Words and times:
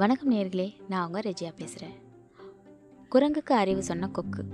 வணக்கம் 0.00 0.32
நேர்களே 0.32 0.74
நான் 0.88 1.06
உங்கள் 1.06 1.22
ரெஜியா 1.22 1.52
பேசுகிறேன் 1.56 1.96
குரங்குக்கு 3.10 3.52
அறிவு 3.52 3.82
சொன்ன 3.82 4.08
கொக்கு. 4.08 4.44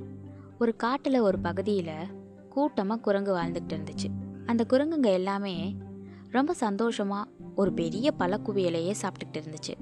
ஒரு 0.59 0.77
காட்டில் 0.77 1.19
ஒரு 1.21 1.39
பகுதியில் 1.39 2.07
கூட்டமாக 2.51 3.01
குரங்கு 3.01 3.37
வாழ்ந்துக்கிட்டு 3.37 3.77
இருந்துச்சு. 3.77 4.09
அந்த 4.47 4.67
குரங்குங்க 4.69 5.13
எல்லாமே 5.13 5.77
ரொம்ப 6.31 6.53
சந்தோஷமாக 6.53 7.31
ஒரு 7.55 7.73
பெரிய 7.73 8.13
பழக்குவியலையே 8.19 8.95
சாப்பிட்டுக்கிட்டு 9.03 9.43
இருந்துச்சு. 9.43 9.75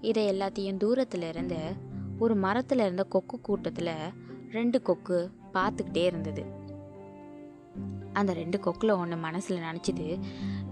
இதை 0.00 0.32
எல்லாத்தையும் 0.32 0.76
தூரத்தில் 0.76 1.22
இருந்து 1.22 1.56
ஒரு 2.18 2.34
மரத்தில் 2.34 2.78
இருந்த 2.78 3.04
கொக்கு 3.04 3.40
கூட்டத்தில் 3.40 3.94
ரெண்டு 4.50 4.82
கொக்கு 4.82 5.30
பார்த்துக்கிட்டே 5.54 6.04
இருந்தது. 6.04 6.44
அந்த 8.12 8.32
ரெண்டு 8.32 8.58
கொக்கில் 8.58 8.96
ஒன்று 8.96 9.16
மனசில் 9.16 9.62
நினச்சிது 9.62 10.22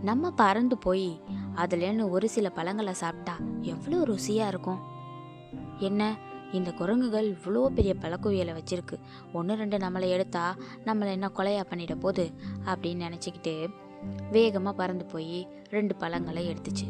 நம்ம 0.02 0.30
பறந்து 0.30 0.78
போய் 0.78 1.20
அதுலேன்னு 1.56 2.10
ஒரு 2.10 2.28
சில 2.28 2.48
பழங்களை 2.48 2.94
சாப்பிட்டா 2.94 3.34
எவ்வளோ 3.60 3.98
ருசியாக 4.04 4.46
இருக்கும்? 4.46 4.80
என்ன? 5.78 6.16
இந்த 6.52 6.70
குரங்குகள் 6.72 7.28
இவ்வளோ 7.30 7.66
பெரிய 7.66 7.94
பழக்குவியலை 7.94 8.52
வச்சிருக்கு. 8.54 8.96
ஒன்று 9.32 9.54
ரெண்டு 9.54 9.76
நம்மளை 9.76 10.08
எடுத்தா 10.08 10.56
நம்மளை 10.84 11.10
என்ன 11.10 11.30
கொலையா 11.38 11.64
பண்ணிட 11.70 11.94
போகுது? 11.94 12.32
அப்படின்னு 12.66 13.06
நினச்சிக்கிட்டு 13.06 13.54
வேகமாக 14.30 14.76
பறந்து 14.76 15.04
போய் 15.04 15.46
ரெண்டு 15.68 15.94
பழங்களை 15.94 16.42
எடுத்துச்சு. 16.50 16.86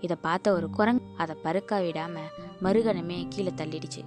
இதை 0.00 0.16
பார்த்த 0.20 0.52
ஒரு 0.52 0.70
குரங்கு 0.70 1.04
அதை 1.16 1.36
பருக்கா 1.44 1.78
விடாமல் 1.84 2.32
மறுகணமே 2.62 3.26
கீழே 3.28 3.52
தள்ளிடுச்சு. 3.56 4.04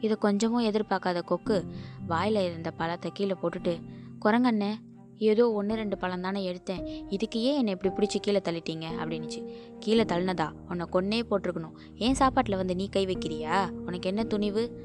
இதை 0.00 0.16
கொஞ்சமும் 0.16 0.66
எதிர்பார்க்காத 0.70 1.22
கொக்கு 1.22 1.64
வாயில் 2.06 2.44
இருந்த 2.44 2.70
பழத்தை 2.70 3.10
கீழே 3.14 3.36
போட்டுட்டு 3.42 3.74
குரங்கண்ணே 4.20 4.72
ஏதோ 5.18 5.52
ஒன்று 5.52 5.74
ரெண்டு 5.74 5.98
பழம் 5.98 6.20
தானே 6.20 6.52
எடுத்தேன். 6.52 7.04
இதுக்கு 7.08 7.40
ஏன் 7.40 7.56
என்னை 7.56 7.76
இப்படி 7.82 7.94
பிடிச்சி 7.94 8.20
கீழே 8.20 8.38
தள்ளிட்டீங்க? 8.38 8.86
அப்படின்னுச்சு. 9.00 9.52
கீழே 9.80 10.02
தள்ளினதா? 10.02 10.52
உன்னை 10.68 10.86
கொன்னே 10.92 11.26
போட்டிருக்கணும். 11.26 11.72
ஏன் 11.94 12.14
சாப்பாட்டில் 12.14 12.56
வந்து 12.56 12.74
நீ 12.74 12.88
கை 12.88 13.06
வைக்கிறியா? 13.06 13.70
உனக்கு 13.70 14.08
என்ன 14.08 14.24
துணிவு? 14.24 14.82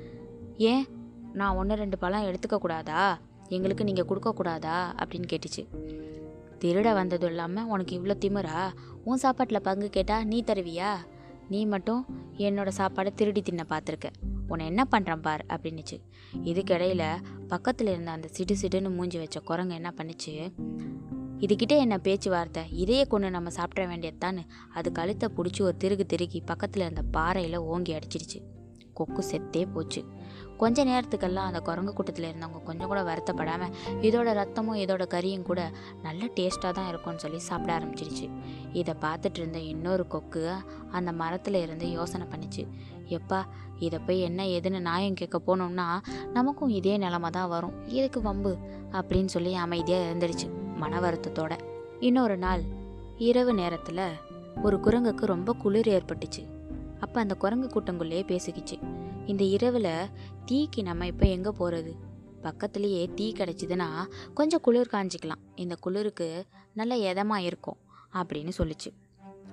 ஏன்? 0.58 0.86
நான் 1.34 1.56
ஒன்று 1.56 1.76
ரெண்டு 1.76 1.98
பழம் 1.98 2.24
எடுத்துக்க 2.24 2.56
கூடாதா? 2.56 3.20
எங்களுக்கு 3.48 3.84
நீங்கள் 3.84 4.06
கொடுக்கக்கூடாதா 4.06 4.96
அப்படின்னு 5.04 5.26
கேட்டுச்சு. 5.34 5.68
திருட 6.60 6.94
வந்ததும் 6.94 7.30
இல்லாமல் 7.30 7.66
உனக்கு 7.66 8.00
இவ்வளோ 8.00 8.14
திமிரா? 8.26 8.74
உன் 9.04 9.18
சாப்பாட்டில் 9.18 9.62
பங்கு 9.62 9.90
கேட்டால் 9.90 10.26
நீ 10.26 10.44
தருவியா? 10.48 10.94
நீ 11.50 11.66
மட்டும் 11.66 12.06
என்னோட 12.38 12.70
சாப்பாடை 12.78 13.14
திருடி 13.14 13.42
தின்ன 13.42 13.66
பார்த்துருக்க. 13.70 14.37
உன்னை 14.48 14.66
என்ன 14.66 14.88
பண்ணுறான் 14.92 15.22
பார் 15.22 15.46
அப்படின்னுச்சு. 15.50 15.98
இதுக்கிடையில் 16.44 17.22
பக்கத்தில் 17.48 17.88
இருந்த 17.88 18.12
அந்த 18.12 18.28
சிடு 18.32 18.56
சிடுன்னு 18.62 18.96
மூஞ்சி 18.96 19.18
வச்ச 19.18 19.40
குரங்கு 19.40 19.74
என்ன 19.74 19.94
பண்ணுச்சு? 19.98 20.34
இதுகிட்ட 21.40 21.74
என்ன 21.78 21.96
பேச்சுவார்த்தை? 21.98 22.64
இதையே 22.72 23.04
கொண்டு 23.04 23.30
நம்ம 23.30 23.50
சாப்பிட 23.50 23.82
வேண்டியதுதான்னு 23.88 24.44
அது 24.74 24.92
கழுத்தை 24.92 25.30
பிடிச்சி 25.38 25.62
ஒரு 25.62 25.78
திருகு 25.78 26.06
திருகி 26.06 26.42
பக்கத்தில் 26.42 26.82
இருந்த 26.82 27.04
பாறையில் 27.18 27.58
ஓங்கி 27.72 27.94
அடிச்சிடுச்சு. 27.94 28.40
கொக்கு 28.94 29.24
செத்தே 29.32 29.62
போச்சு. 29.74 30.02
கொஞ்ச 30.58 30.84
நேரத்துக்கெல்லாம் 30.84 31.48
அந்த 31.50 31.60
குரங்கு 31.60 31.92
கூட்டத்தில் 31.94 32.28
இருந்தவங்க 32.30 32.60
கொஞ்சம் 32.64 32.88
கூட 32.88 33.02
வருத்தப்படாமல் 33.04 33.74
இதோட 34.08 34.30
ரத்தமும் 34.34 34.80
இதோட 34.84 35.04
கறியும் 35.16 35.42
கூட 35.42 35.72
நல்ல 36.02 36.26
டேஸ்ட்டாக 36.38 36.72
தான் 36.72 36.88
இருக்கும்னு 36.88 37.24
சொல்லி 37.26 37.40
சாப்பிட 37.40 37.72
ஆரம்பிச்சிடுச்சு. 37.80 38.28
இதை 38.74 38.94
பார்த்துட்டு 39.02 39.40
இருந்த 39.40 39.60
இன்னொரு 39.60 40.08
கொக்கு 40.08 40.44
அந்த 40.92 41.12
மரத்தில் 41.12 41.60
இருந்து 41.62 41.90
யோசனை 41.92 42.28
பண்ணிச்சு. 42.32 42.66
எப்பா 43.10 43.42
இதை 43.80 44.00
போய் 44.00 44.22
என்ன 44.22 44.44
ஏதுன்னு 44.44 44.80
நியாயம் 44.80 45.14
கேட்க 45.14 45.42
போனோம்னா 45.48 46.00
நமக்கும் 46.34 46.70
இதே 46.70 46.98
நிலமை 46.98 47.30
தான் 47.30 47.50
வரும். 47.50 47.86
எதுக்கு 47.88 48.22
வம்பு? 48.22 48.58
அப்படின்னு 48.92 49.26
சொல்லி 49.26 49.54
அமைதியாக 49.54 50.08
இருந்துடுச்சு 50.08 50.48
மன 50.78 51.00
வருத்தத்தோட. 51.00 51.58
இன்னொரு 52.00 52.38
நாள் 52.38 52.62
இரவு 53.18 53.54
நேரத்தில் 53.54 54.18
ஒரு 54.64 54.78
குரங்குக்கு 54.78 55.26
ரொம்ப 55.26 55.54
குளிர் 55.54 55.88
ஏற்பட்டுச்சு. 55.88 56.44
அப்போ 57.00 57.20
அந்த 57.20 57.36
குரங்கு 57.36 57.68
கூட்டங்குள்ளேயே 57.68 58.24
பேசிக்கிச்சு. 58.28 58.78
இந்த 59.26 59.44
இரவில் 59.44 60.10
தீக்கு 60.46 60.82
நம்ம 60.82 61.06
இப்போ 61.06 61.26
எங்கே 61.26 61.50
போகிறது 61.50 61.96
பக்கத்துலேயே 62.44 63.14
தீ 63.14 63.34
கிடச்சிதுன்னா 63.38 63.88
கொஞ்சம் 64.34 64.62
குளிர் 64.62 64.94
காஞ்சிக்கலாம். 64.94 65.42
இந்த 65.56 65.76
குளிருக்கு 65.76 66.46
நல்ல 66.74 66.96
எதமாக 66.96 67.38
இருக்கும் 67.38 67.78
அப்படின்னு 68.14 68.52
சொல்லிச்சு. 68.58 68.92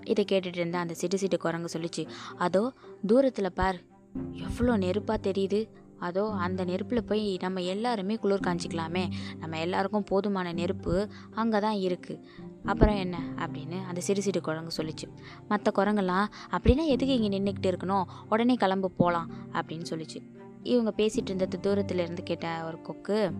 இதை 0.04 0.24
கேட்டுட்டு 0.32 0.56
இருந்த 0.56 0.78
அந்த 0.78 0.94
சிட்டு 1.00 1.14
சிட்டு 1.14 1.36
குரங்கு 1.36 1.78
சொல்லிச்சு 1.78 2.06
அதோ 2.36 2.72
தூரத்தில் 3.06 3.52
பார். 3.52 3.80
எவ்வளோ 4.14 4.76
நெருப்பாக 4.76 5.30
தெரியுது? 5.30 5.68
அதோ 5.98 6.30
அந்த 6.30 6.64
நெருப்பில் 6.64 7.04
போய் 7.04 7.38
நம்ம 7.40 7.60
எல்லாருமே 7.62 8.14
குளிர் 8.14 8.40
காஞ்சிக்கலாமே. 8.40 9.08
நம்ம 9.38 9.58
எல்லாருக்கும் 9.58 10.04
போதுமான 10.04 10.52
நெருப்பு 10.52 11.08
அங்கே 11.34 11.58
தான் 11.58 11.74
இருக்குது 11.74 12.22
அப்புறம் 12.64 12.94
என்ன? 12.94 13.20
அப்படின்னு 13.36 13.84
அந்த 13.84 14.00
சிறு 14.00 14.22
சிறு 14.22 14.40
குரங்கு 14.40 14.70
சொல்லிச்சு. 14.76 15.08
மற்ற 15.48 15.72
குரங்கெல்லாம் 15.76 16.26
அப்படின்னா 16.50 16.86
எதுக்கு 16.86 17.20
இங்கே 17.20 17.38
நின்றுக்கிட்டு 17.38 17.70
இருக்கணும்? 17.72 18.04
உடனே 18.28 18.54
கிளம்பு 18.54 18.90
போகலாம் 18.90 19.30
அப்படின்னு 19.52 19.86
சொல்லிச்சு. 19.90 20.20
இவங்க 20.62 20.92
பேசிகிட்டு 20.96 21.30
இருந்தது 21.32 21.60
தூரத்தில் 21.60 21.98
இருந்து 21.98 22.22
கேட்ட 22.22 22.64
ஒரு 22.66 22.80
கொக்கு 22.82 23.32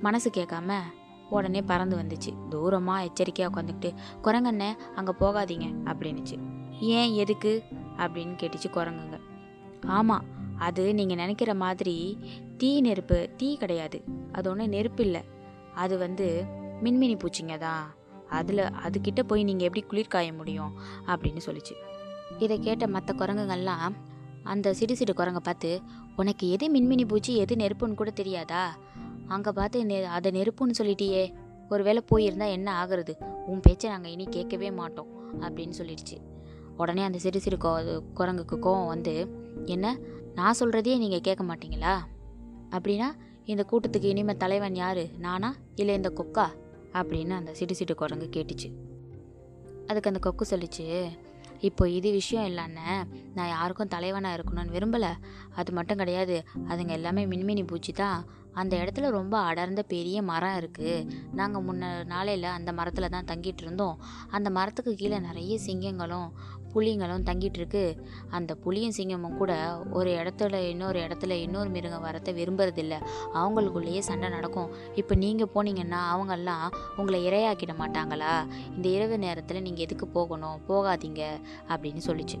மனசு 0.00 0.30
கேட்காம 0.30 0.80
உடனே 1.30 1.62
பறந்து 1.62 1.96
வந்துச்சு. 1.96 2.30
தூரமாக 2.50 3.04
எச்சரிக்கையாக 3.04 3.50
உட்காந்துக்கிட்டு 3.52 3.90
குரங்கண்ணே 4.22 4.76
அங்கே 4.94 5.12
போகாதீங்க 5.20 5.68
அப்படின்னுச்சு. 5.84 6.38
ஏன் 6.80 7.12
எதுக்கு? 7.14 7.62
அப்படின்னு 7.96 8.34
கேட்டுச்சு 8.36 8.70
குரங்குங்க. 8.74 9.27
ஆமாம் 9.86 10.24
அது 10.58 10.94
நீங்கள் 10.94 11.16
நினைக்கிற 11.16 11.54
மாதிரி 11.54 12.18
தீ 12.56 12.80
நெருப்பு 12.80 13.30
தீ 13.36 13.56
கிடையாது. 13.56 14.02
அது 14.32 14.50
ஒன்றும் 14.50 14.68
நெருப்பு 14.68 15.04
இல்லை. 15.04 15.22
அது 15.74 15.98
வந்து 15.98 16.44
மின்மினி 16.82 17.16
பூச்சிங்க 17.16 17.58
தான். 17.58 17.94
அதில் 18.28 18.58
அதுக்கிட்ட 18.58 19.22
போய் 19.22 19.42
நீங்கள் 19.42 19.66
எப்படி 19.66 19.86
குளிர் 19.86 20.08
காய 20.08 20.32
முடியும் 20.32 20.72
அப்படின்னு 21.06 21.36
சொல்லிச்சு. 21.46 21.74
இதை 22.38 22.58
கேட்ட 22.58 22.86
மற்ற 22.86 23.14
குரங்குங்கள்லாம் 23.14 23.94
அந்த 24.44 24.74
சிடு 24.74 24.96
சிடு 24.96 25.14
குரங்கை 25.14 25.40
பார்த்து 25.44 25.80
உனக்கு 26.16 26.50
எது 26.50 26.70
மின்மினி 26.74 27.06
பூச்சி 27.06 27.36
எது 27.36 27.56
நெருப்புன்னு 27.56 27.94
கூட 27.94 28.10
தெரியாதா? 28.10 28.78
அங்கே 29.28 29.50
பார்த்து 29.50 29.84
நெ 29.84 30.04
அதை 30.04 30.30
நெருப்புன்னு 30.30 30.78
சொல்லிட்டியே. 30.78 31.34
ஒருவேளை 31.68 32.02
போயிருந்தா 32.10 32.50
என்ன 32.50 32.84
ஆகுறது? 32.84 33.14
உன் 33.46 33.60
பேச்சை 33.60 33.90
நாங்கள் 33.90 34.10
இனி 34.10 34.24
கேட்கவே 34.24 34.70
மாட்டோம் 34.70 35.06
அப்படின்னு 35.40 35.72
சொல்லிடுச்சு. 35.78 36.16
உடனே 36.76 37.02
அந்த 37.02 37.18
சிறு 37.18 37.40
சிறு 37.40 37.56
கோ 37.56 38.00
குரங்குக்கு 38.14 38.56
கோவம் 38.62 38.86
வந்து 38.86 39.46
என்ன? 39.64 39.98
நான் 40.34 40.54
சொல்கிறதையே 40.60 40.98
நீங்கள் 40.98 41.20
கேட்க 41.20 41.44
மாட்டீங்களா? 41.44 41.98
அப்படின்னா 42.70 43.06
இந்த 43.44 43.66
கூட்டத்துக்கு 43.70 44.04
இனிமேல் 44.04 44.36
தலைவன் 44.36 44.74
யாரு? 44.74 45.10
நானா? 45.18 45.56
இல்லை 45.74 45.94
இந்த 45.94 46.10
கொக்கா? 46.10 46.46
அப்படின்னு 46.92 47.30
அந்த 47.30 47.54
சிட்டு 47.58 47.72
சிட்டு 47.78 47.94
குரங்கு 47.94 48.28
கேட்டுச்சு. 48.32 48.72
அதுக்கு 49.86 50.10
அந்த 50.10 50.18
கொக்கு 50.18 50.46
சொல்லிச்சு 50.50 51.08
இப்போ 51.60 51.88
இது 51.88 52.10
விஷயம் 52.10 52.44
இல்லைன்னு 52.44 53.06
நான் 53.34 53.48
யாருக்கும் 53.48 53.88
தலைவனாக 53.88 54.42
இருக்கணும்னு 54.42 54.68
விரும்பலை. 54.68 55.12
அது 55.54 55.72
மட்டும் 55.72 55.96
கிடையாது. 55.96 56.44
அதுங்க 56.68 56.88
எல்லாமே 56.88 57.26
மின்மினி 57.26 57.66
பூச்சி 57.66 57.92
தான். 57.92 58.24
அந்த 58.58 58.74
இடத்துல 58.76 59.10
ரொம்ப 59.10 59.38
அடர்ந்த 59.38 59.82
பெரிய 59.94 60.22
மரம் 60.22 60.58
இருக்குது 60.58 60.94
நாங்கள் 61.32 61.66
முன்ன 61.68 62.04
நாளையில் 62.04 62.54
அந்த 62.58 62.72
மரத்தில் 62.72 63.12
தான் 63.14 63.28
தங்கிட்டு 63.32 63.62
இருந்தோம். 63.62 63.98
அந்த 64.30 64.50
மரத்துக்கு 64.50 64.94
கீழே 64.94 65.18
நிறைய 65.18 65.58
சிங்கங்களும் 65.66 66.30
புலிங்களும் 66.72 67.26
தங்கிட்டு 67.28 67.58
இருக்கு. 67.60 67.84
அந்த 68.30 68.54
புலியும் 68.54 68.96
சிங்கமும் 68.96 69.36
கூட 69.36 69.52
ஒரு 69.92 70.10
இடத்துல 70.10 70.54
இன்னொரு 70.68 70.98
இடத்துல 71.00 71.30
இன்னொரு 71.30 71.70
மிருகம் 71.70 72.04
வரத்தை 72.04 72.32
விரும்புறதில்ல. 72.40 72.96
அவங்களுக்குள்ளேயே 73.34 73.98
சண்டை 73.98 74.28
நடக்கும். 74.28 74.72
இப்போ 74.94 75.14
நீங்கள் 75.14 75.52
போனீங்கன்னா 75.54 76.00
அவங்கெல்லாம் 76.14 76.66
உங்களை 76.96 77.20
இரையாக்கிட 77.28 77.74
மாட்டாங்களா? 77.82 78.34
இந்த 78.76 78.88
இரவு 78.88 79.18
நேரத்தில் 79.18 79.62
நீங்கள் 79.62 79.84
எதுக்கு 79.84 80.08
போகணும்? 80.08 80.60
போகாதீங்க. 80.68 81.24
அப்படின்னு 81.68 82.02
சொல்லிச்சு. 82.06 82.38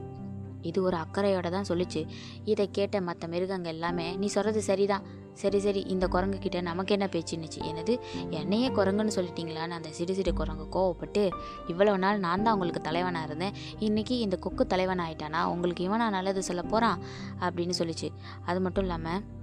இது 0.62 0.82
ஒரு 0.82 0.96
அக்கறையோட 0.96 1.50
தான் 1.50 1.68
சொல்லிச்சு. 1.68 2.06
இதை 2.44 2.70
கேட்ட 2.70 3.00
மற்ற 3.00 3.28
மிருகங்கள் 3.28 3.72
எல்லாமே 3.72 4.16
நீ 4.16 4.26
சொல்கிறது 4.26 4.62
சரிதான். 4.62 5.26
சரி 5.34 5.58
சரி 5.58 5.80
இந்த 5.80 6.08
குரங்கு 6.08 6.38
கிட்ட 6.38 6.60
நமக்கு 6.60 6.94
என்ன 6.94 7.06
பேச்சுன்னுச்சு 7.06 7.60
என்னது? 7.70 7.98
என்னையே 8.30 8.68
குரங்குன்னு 8.68 9.16
சொல்லிட்டீங்களான்னு 9.16 9.76
அந்த 9.78 9.88
சிறு 9.88 10.14
சிறு 10.14 10.32
குரங்கு 10.32 10.66
கோவப்பட்டு 10.76 11.30
இவ்வளவு 11.66 11.98
நாள் 11.98 12.18
நான் 12.18 12.42
தான் 12.42 12.54
உங்களுக்கு 12.54 12.80
தலைவனாக 12.80 13.26
இருந்தேன். 13.26 13.54
இன்றைக்கி 13.80 14.10
இந்த 14.10 14.36
கொக்கு 14.36 14.66
தலைவன் 14.66 14.98
ஆயிட்டானா 14.98 15.42
உங்களுக்கு 15.44 15.88
இவனா 15.88 16.10
நல்லது 16.10 16.42
சொல்ல 16.42 16.62
போகிறான் 16.62 17.02
அப்படின்னு 17.40 17.76
சொல்லிச்சு. 17.78 18.10
அது 18.46 18.60
மட்டும் 18.60 18.84
இல்லாமல் 18.84 19.36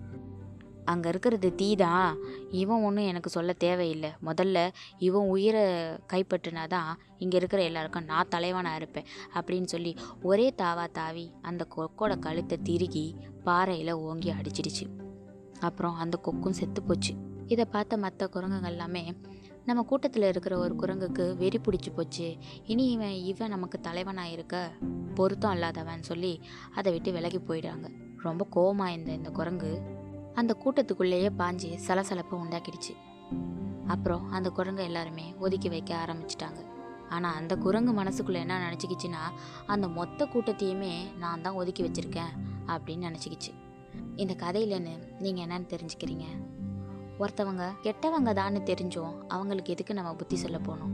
அங்கே 0.85 1.09
இருக்கிறது 1.09 1.49
தீதான் 1.57 2.09
இவன் 2.61 2.83
ஒன்றும் 2.83 3.05
எனக்கு 3.05 3.29
சொல்ல 3.29 3.53
தேவையில்லை. 3.53 4.11
முதல்ல 4.25 4.57
இவன் 4.97 5.27
உயிரை 5.27 5.63
கைப்பற்றினா 6.13 6.63
தான் 6.67 6.91
இங்கே 7.17 7.37
இருக்கிற 7.37 7.61
எல்லாருக்கும் 7.63 8.05
நான் 8.05 8.27
தலைவனாக 8.29 8.75
இருப்பேன் 8.75 9.07
அப்படின்னு 9.33 9.63
சொல்லி 9.63 9.97
ஒரே 10.21 10.47
தாவா 10.57 10.85
தாவி 10.91 11.25
அந்த 11.41 11.67
கொக்கோட 11.75 12.19
கழுத்தை 12.19 12.57
திருகி 12.63 13.05
பாறையில் 13.43 13.91
ஓங்கி 13.91 14.31
அடிச்சிடுச்சு. 14.31 14.87
அப்புறம் 15.59 15.95
அந்த 15.95 16.17
கொக்கும் 16.17 16.57
செத்து 16.61 16.83
போச்சு. 16.83 17.13
இதை 17.47 17.65
பார்த்த 17.65 17.97
மற்ற 17.97 18.27
குரங்குகள் 18.27 18.71
எல்லாமே 18.71 19.03
நம்ம 19.65 19.81
கூட்டத்தில் 19.83 20.23
இருக்கிற 20.23 20.55
ஒரு 20.57 20.73
குரங்குக்கு 20.75 21.23
வெறி 21.37 21.59
பிடிச்சி 21.59 21.91
போச்சு. 21.95 22.27
இனி 22.65 22.83
இவன் 22.91 23.15
இவன் 23.31 23.49
நமக்கு 23.49 23.77
தலைவனாக 23.81 24.29
இருக்க 24.29 24.55
பொருத்தம் 25.15 25.51
இல்லாதவன் 25.51 26.03
சொல்லி 26.03 26.33
அதை 26.75 26.91
விட்டு 26.93 27.11
விலகி 27.11 27.37
போயிடுறாங்க. 27.37 27.87
ரொம்ப 28.21 28.47
கோவமாக 28.55 28.91
இருந்த 28.91 29.11
இந்த 29.11 29.29
குரங்கு 29.29 29.71
அந்த 30.35 30.57
கூட்டத்துக்குள்ளேயே 30.63 31.29
பாஞ்சு 31.37 31.79
சலசலப்பை 31.87 32.35
உண்டாக்கிடுச்சு. 32.35 32.95
அப்புறம் 33.87 34.31
அந்த 34.31 34.49
குரங்கு 34.49 34.83
எல்லாருமே 34.83 35.33
ஒதுக்கி 35.39 35.69
வைக்க 35.69 36.05
ஆரம்பிச்சிட்டாங்க. 36.05 36.65
ஆனால் 37.09 37.35
அந்த 37.35 37.55
குரங்கு 37.55 38.03
மனசுக்குள்ளே 38.03 38.33
என்ன 38.33 38.69
நினச்சிக்கிச்சுன்னா 38.69 39.21
அந்த 39.65 39.87
மொத்த 39.87 40.25
கூட்டத்தையுமே 40.25 41.17
நான் 41.17 41.41
தான் 41.41 41.53
ஒதுக்கி 41.53 41.83
வச்சிருக்கேன் 41.83 42.33
அப்படின்னு 42.67 43.15
நினச்சிக்கிச்சு. 43.15 43.53
இந்த 44.15 44.33
கதையிலன்னு 44.33 45.19
நீங்கள் 45.19 45.45
என்னன்னு 45.45 45.75
தெரிஞ்சுக்கிறீங்க? 45.75 46.23
ஒருத்தவங்க 47.19 47.71
கெட்டவங்க 47.83 48.33
தான்னு 48.33 48.61
தெரிஞ்சோம் 48.61 49.27
அவங்களுக்கு 49.27 49.73
எதுக்கு 49.73 49.93
நம்ம 49.93 50.13
புத்தி 50.13 50.35
சொல்ல 50.35 50.59
போகணும்? 50.59 50.93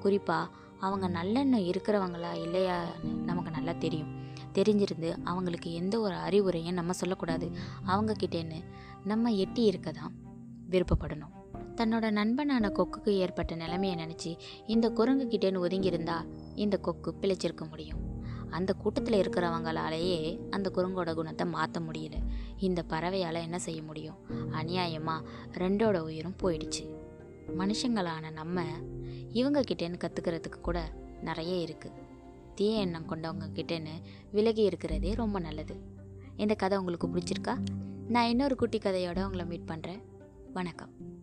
குறிப்பாக 0.00 0.50
அவங்க 0.80 1.08
நல்லெண்ணம் 1.08 1.70
இருக்கிறவங்களா 1.70 2.32
இல்லையான்னு 2.34 3.04
நமக்கு 3.04 3.50
நல்லா 3.50 3.72
தெரியும். 3.72 4.23
தெரிஞ்சிருந்து 4.54 5.10
அவங்களுக்கு 5.24 5.72
எந்த 5.72 6.00
ஒரு 6.00 6.14
அறிவுரையும் 6.14 6.78
நம்ம 6.80 6.92
சொல்லக்கூடாது. 6.92 7.48
அவங்க 7.84 8.12
கிட்டேன்னு 8.12 8.60
நம்ம 9.04 9.32
எட்டி 9.32 9.62
இருக்க 9.62 9.92
தான் 9.92 10.14
விருப்பப்படணும். 10.70 11.32
தன்னோட 11.76 12.10
நண்பனான 12.10 12.68
கொக்குக்கு 12.68 13.08
ஏற்பட்ட 13.08 13.54
நிலைமையை 13.54 14.06
நினச்சி 14.06 14.36
இந்த 14.66 14.90
குரங்கு 14.90 15.24
கிட்டேன்னு 15.24 15.62
ஒதுங்கியிருந்தா 15.66 16.18
இந்த 16.54 16.76
கொக்கு 16.78 17.14
பிழைச்சிருக்க 17.20 17.68
முடியும். 17.70 18.02
அந்த 18.50 18.72
கூட்டத்தில் 18.72 19.20
இருக்கிறவங்களாலேயே 19.20 20.18
அந்த 20.50 20.70
குரங்கோட 20.74 21.14
குணத்தை 21.14 21.46
மாற்ற 21.46 21.80
முடியல. 21.80 22.16
இந்த 22.58 22.80
பறவையால் 22.82 23.40
என்ன 23.42 23.58
செய்ய 23.58 23.82
முடியும்? 23.82 24.18
அநியாயமாக 24.52 25.26
ரெண்டோட 25.52 25.98
உயிரும் 25.98 26.36
போயிடுச்சு. 26.42 26.84
மனுஷங்களான 27.58 28.30
நம்ம 28.32 28.62
இவங்க 29.32 29.60
கிட்டேன்னு 29.60 30.02
கற்றுக்கிறதுக்கு 30.04 30.60
கூட 30.62 30.78
நிறைய 31.22 31.54
இருக்குது 31.66 32.02
தீய 32.54 32.78
எண்ணம் 32.78 33.08
கொண்டவங்க 33.08 33.48
கிட்டேன்னு 33.54 34.00
விலகி 34.30 34.62
இருக்கிறதே 34.62 35.14
ரொம்ப 35.14 35.38
நல்லது. 35.38 35.76
இந்த 36.36 36.54
கதை 36.54 36.78
உங்களுக்கு 36.78 37.08
பிடிச்சிருக்கா? 37.08 37.58
நான் 38.08 38.28
இன்னொரு 38.28 38.56
குட்டி 38.56 38.78
கதையோடு 38.78 39.24
உங்களை 39.24 39.44
மீட் 39.44 39.68
பண்ணுறேன் 39.68 40.00
வணக்கம். 40.52 41.13